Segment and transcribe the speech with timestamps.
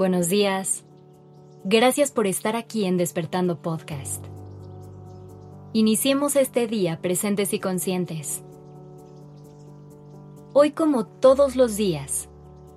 [0.00, 0.86] buenos días.
[1.62, 4.24] Gracias por estar aquí en Despertando Podcast.
[5.74, 8.42] Iniciemos este día presentes y conscientes.
[10.54, 12.30] Hoy como todos los días,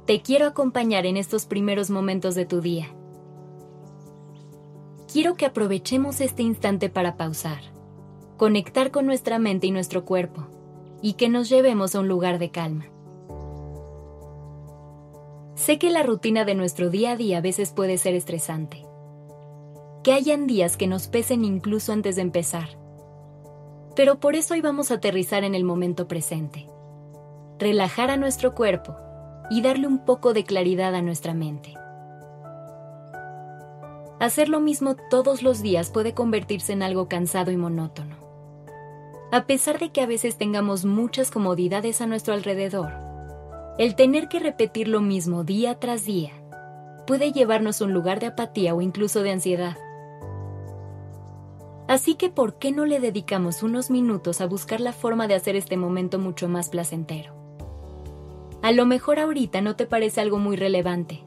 [0.05, 2.87] te quiero acompañar en estos primeros momentos de tu día.
[5.09, 7.61] Quiero que aprovechemos este instante para pausar,
[8.35, 10.47] conectar con nuestra mente y nuestro cuerpo,
[11.01, 12.92] y que nos llevemos a un lugar de calma.
[15.55, 18.85] Sé que la rutina de nuestro día a día a veces puede ser estresante.
[20.03, 22.69] Que hayan días que nos pesen incluso antes de empezar.
[23.95, 26.67] Pero por eso hoy vamos a aterrizar en el momento presente.
[27.59, 28.95] Relajar a nuestro cuerpo
[29.51, 31.75] y darle un poco de claridad a nuestra mente.
[34.19, 38.15] Hacer lo mismo todos los días puede convertirse en algo cansado y monótono.
[39.31, 43.02] A pesar de que a veces tengamos muchas comodidades a nuestro alrededor,
[43.79, 46.31] el tener que repetir lo mismo día tras día
[47.07, 49.77] puede llevarnos a un lugar de apatía o incluso de ansiedad.
[51.87, 55.55] Así que, ¿por qué no le dedicamos unos minutos a buscar la forma de hacer
[55.55, 57.33] este momento mucho más placentero?
[58.61, 61.23] A lo mejor ahorita no te parece algo muy relevante,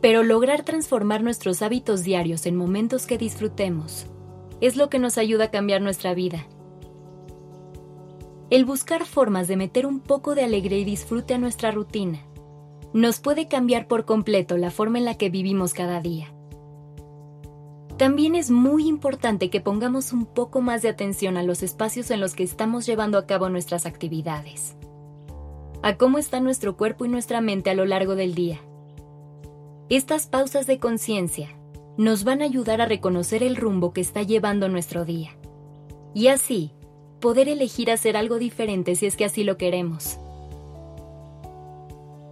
[0.00, 4.06] pero lograr transformar nuestros hábitos diarios en momentos que disfrutemos
[4.60, 6.46] es lo que nos ayuda a cambiar nuestra vida
[8.50, 12.20] el buscar formas de meter un poco de alegría y disfrute a nuestra rutina
[12.92, 16.32] nos puede cambiar por completo la forma en la que vivimos cada día.
[17.98, 22.20] También es muy importante que pongamos un poco más de atención a los espacios en
[22.20, 24.76] los que estamos llevando a cabo nuestras actividades,
[25.82, 28.60] a cómo está nuestro cuerpo y nuestra mente a lo largo del día.
[29.90, 31.48] Estas pausas de conciencia
[31.96, 35.36] nos van a ayudar a reconocer el rumbo que está llevando nuestro día
[36.14, 36.72] y así
[37.20, 40.18] poder elegir hacer algo diferente si es que así lo queremos.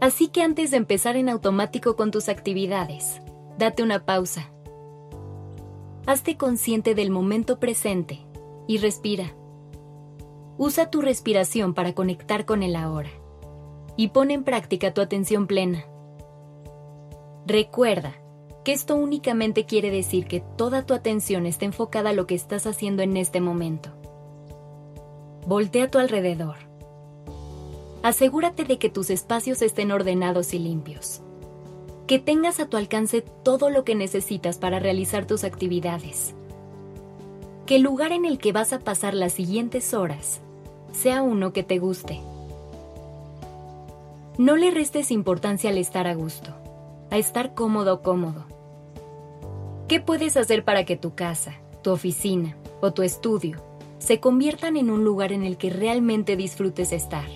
[0.00, 3.20] Así que antes de empezar en automático con tus actividades,
[3.58, 4.50] date una pausa.
[6.06, 8.20] Hazte consciente del momento presente
[8.68, 9.34] y respira.
[10.58, 13.10] Usa tu respiración para conectar con el ahora
[13.96, 15.84] y pon en práctica tu atención plena.
[17.46, 18.14] Recuerda
[18.64, 22.66] que esto únicamente quiere decir que toda tu atención está enfocada a lo que estás
[22.66, 23.90] haciendo en este momento.
[25.46, 26.56] Voltea a tu alrededor.
[28.02, 31.20] Asegúrate de que tus espacios estén ordenados y limpios.
[32.08, 36.34] Que tengas a tu alcance todo lo que necesitas para realizar tus actividades.
[37.64, 40.40] Que el lugar en el que vas a pasar las siguientes horas
[40.92, 42.20] sea uno que te guste.
[44.38, 46.50] No le restes importancia al estar a gusto,
[47.12, 48.46] a estar cómodo o cómodo.
[49.86, 53.65] ¿Qué puedes hacer para que tu casa, tu oficina o tu estudio
[53.98, 57.26] se conviertan en un lugar en el que realmente disfrutes estar.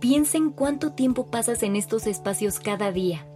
[0.00, 3.26] Piensa en cuánto tiempo pasas en estos espacios cada día.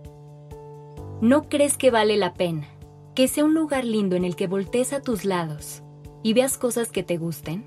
[1.21, 2.67] ¿No crees que vale la pena
[3.15, 5.83] que sea un lugar lindo en el que voltees a tus lados
[6.23, 7.65] y veas cosas que te gusten?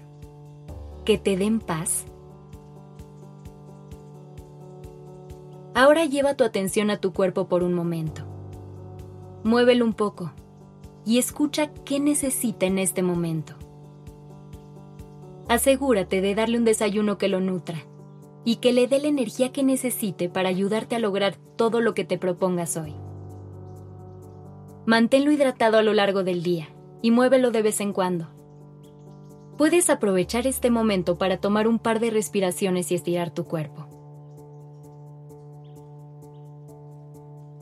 [1.06, 2.06] ¿Que te den paz?
[5.74, 8.24] Ahora lleva tu atención a tu cuerpo por un momento.
[9.44, 10.34] Muévelo un poco
[11.08, 13.54] y escucha qué necesita en este momento.
[15.48, 17.80] Asegúrate de darle un desayuno que lo nutra
[18.44, 22.04] y que le dé la energía que necesite para ayudarte a lograr todo lo que
[22.04, 22.94] te propongas hoy.
[24.86, 26.68] Manténlo hidratado a lo largo del día
[27.02, 28.28] y muévelo de vez en cuando.
[29.58, 33.87] Puedes aprovechar este momento para tomar un par de respiraciones y estirar tu cuerpo.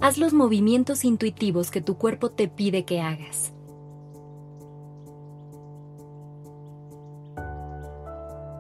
[0.06, 3.52] Haz los movimientos intuitivos que tu cuerpo te pide que hagas.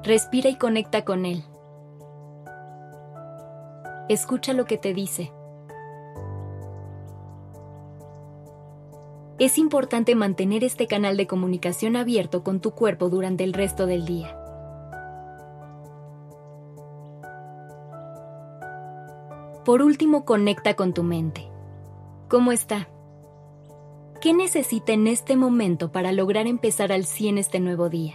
[0.03, 1.43] Respira y conecta con él.
[4.09, 5.31] Escucha lo que te dice.
[9.37, 14.05] Es importante mantener este canal de comunicación abierto con tu cuerpo durante el resto del
[14.05, 14.44] día.
[19.65, 21.47] Por último, conecta con tu mente.
[22.29, 22.87] ¿Cómo está?
[24.21, 28.13] ¿Qué necesita en este momento para lograr empezar al 100 este nuevo día?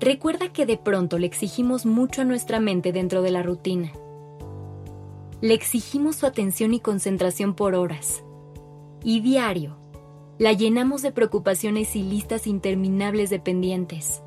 [0.00, 3.90] Recuerda que de pronto le exigimos mucho a nuestra mente dentro de la rutina.
[5.40, 8.22] Le exigimos su atención y concentración por horas.
[9.02, 9.76] Y diario,
[10.38, 14.22] la llenamos de preocupaciones y listas interminables de pendientes.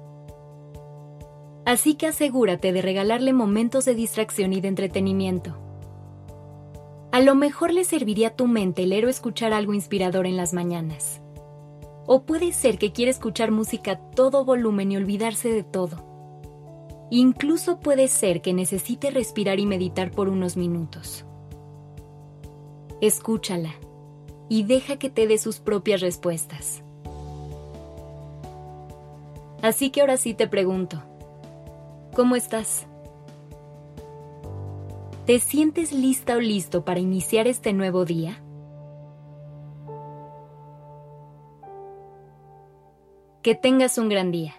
[1.69, 5.55] Así que asegúrate de regalarle momentos de distracción y de entretenimiento.
[7.11, 10.51] A lo mejor le serviría a tu mente leer o escuchar algo inspirador en las
[10.51, 11.21] mañanas.
[12.07, 17.07] O puede ser que quiera escuchar música a todo volumen y olvidarse de todo.
[17.11, 21.23] Incluso puede ser que necesite respirar y meditar por unos minutos.
[22.99, 23.75] Escúchala
[24.49, 26.81] y deja que te dé sus propias respuestas.
[29.61, 31.03] Así que ahora sí te pregunto,
[32.19, 32.85] ¿cómo estás?
[35.25, 38.41] ¿Te sientes lista o listo para iniciar este nuevo día?
[43.41, 44.58] Que tengas un gran día.